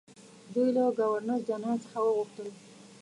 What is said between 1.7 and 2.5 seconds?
څخه وغوښتل.